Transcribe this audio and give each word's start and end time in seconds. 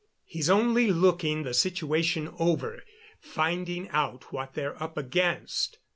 He's 0.25 0.49
only 0.49 0.91
looking 0.91 1.43
the 1.43 1.53
situation 1.53 2.33
over, 2.39 2.81
finding 3.19 3.87
out 3.89 4.33
what 4.33 4.55
they're 4.55 4.81
up 4.81 4.97
against. 4.97 5.77